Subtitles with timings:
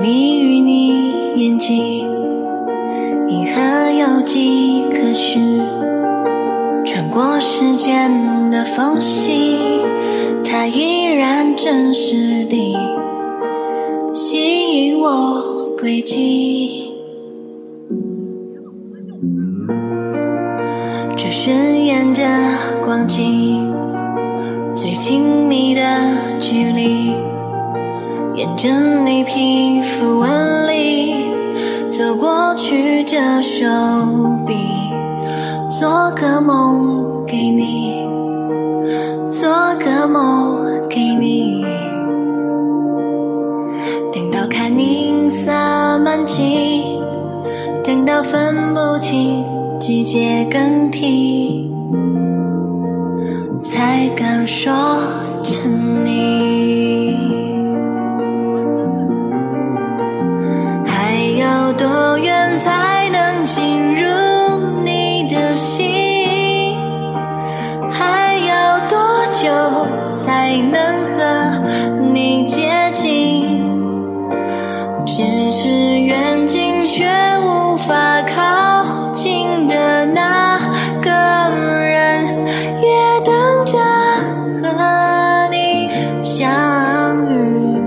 [0.00, 2.08] 着迷于你眼睛，
[3.28, 5.60] 银河有迹可循，
[6.86, 9.58] 穿过时间的缝隙，
[10.42, 12.78] 它依然真实地
[14.14, 16.94] 吸引我轨迹。
[21.14, 22.22] 这瞬眼的
[22.86, 23.70] 光景，
[24.74, 25.82] 最亲密的
[26.40, 27.10] 距离。
[28.34, 28.70] 沿着
[32.20, 33.66] 过去的手
[34.46, 34.54] 臂，
[35.70, 38.06] 做个梦给你，
[39.30, 39.48] 做
[39.82, 41.64] 个梦给你。
[44.12, 45.50] 等到看银色
[46.04, 46.98] 满际，
[47.82, 49.42] 等到分不清
[49.80, 51.49] 季节更替，
[61.72, 66.76] 多远才能进入你的心？
[67.92, 68.98] 还要多
[69.32, 69.48] 久
[70.24, 70.80] 才能
[71.16, 71.18] 和
[72.12, 73.62] 你接近？
[75.06, 77.06] 咫尺远近却
[77.40, 80.58] 无法靠近的那
[81.02, 82.26] 个人，
[82.80, 83.32] 也等
[83.64, 83.78] 着
[84.62, 85.88] 和你
[86.24, 86.50] 相
[87.26, 87.80] 遇。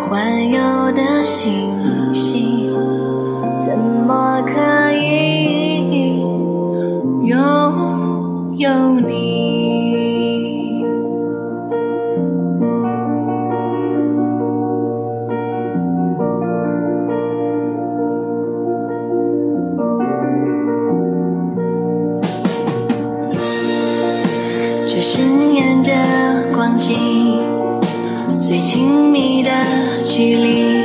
[0.00, 1.73] 环游的心。
[24.94, 25.90] 这深眼的
[26.54, 26.94] 光景，
[28.40, 29.50] 最亲密的
[30.06, 30.84] 距离，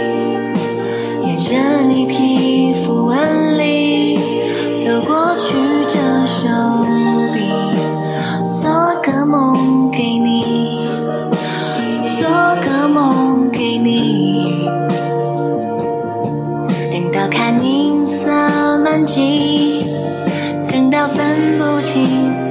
[1.28, 1.54] 沿着
[1.88, 4.18] 你皮肤纹理
[4.84, 5.54] 走过去
[5.94, 6.48] 的手
[7.36, 7.52] 臂，
[8.60, 8.72] 做
[9.04, 10.80] 个梦给你，
[12.20, 12.28] 做
[12.64, 14.68] 个梦给你，
[16.92, 18.32] 等到看银色
[18.84, 19.86] 满际，
[20.68, 21.24] 等到分
[21.60, 22.08] 不清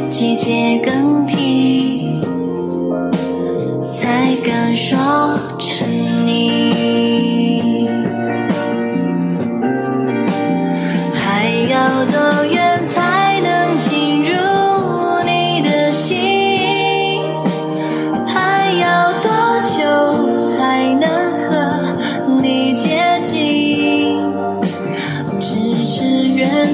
[0.09, 1.08] 季节更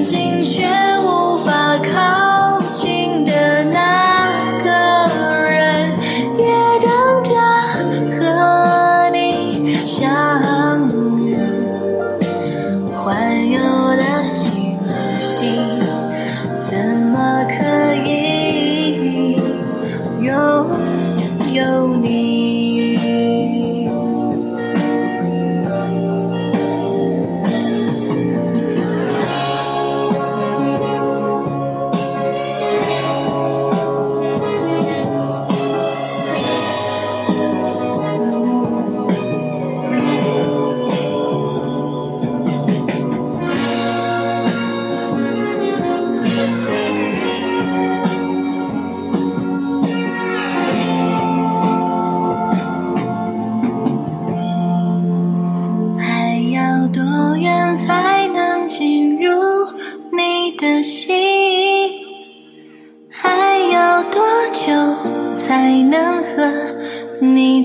[0.05, 0.84] 心却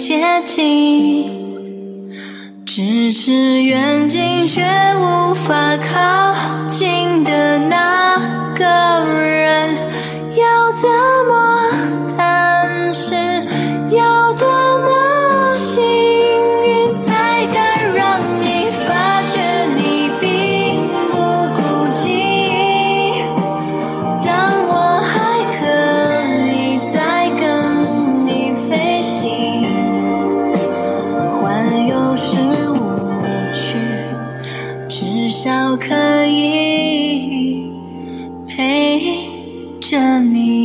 [0.00, 1.26] 接近？
[2.64, 4.62] 咫尺远近却
[4.96, 6.34] 无法靠
[6.70, 8.16] 近的那
[8.56, 8.99] 个
[38.60, 39.00] 陪
[39.80, 40.59] 着你。